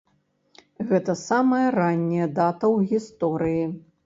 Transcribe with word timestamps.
Гэта 0.91 1.15
самая 1.29 1.67
ранняя 1.77 2.27
дата 2.41 2.65
ў 2.75 2.91
гісторыі. 2.95 3.63